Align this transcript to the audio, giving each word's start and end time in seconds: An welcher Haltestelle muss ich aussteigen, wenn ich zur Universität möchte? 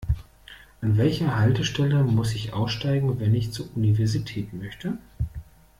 An 0.81 0.97
welcher 0.97 1.37
Haltestelle 1.37 2.01
muss 2.03 2.33
ich 2.33 2.53
aussteigen, 2.53 3.19
wenn 3.19 3.35
ich 3.35 3.51
zur 3.53 3.67
Universität 3.75 4.51
möchte? 4.51 4.97